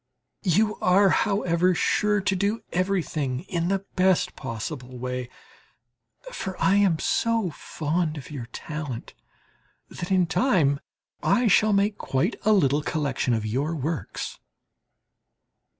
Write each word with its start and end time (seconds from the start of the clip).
You 0.47 0.77
are, 0.79 1.09
however, 1.09 1.75
sure 1.75 2.21
to 2.21 2.35
do 2.35 2.61
everything 2.73 3.41
in 3.41 3.67
the 3.67 3.85
best 3.95 4.35
possible 4.35 4.97
way; 4.97 5.29
for 6.31 6.59
I 6.59 6.77
am 6.77 6.97
so 6.97 7.51
fond 7.51 8.17
of 8.17 8.31
your 8.31 8.47
talent 8.47 9.13
that 9.89 10.11
in 10.11 10.25
time 10.25 10.79
I 11.21 11.45
shall 11.47 11.71
make 11.71 11.99
quite 11.99 12.35
a 12.43 12.51
little 12.51 12.81
collection 12.81 13.35
of 13.35 13.45
your 13.45 13.75
works. 13.75 14.39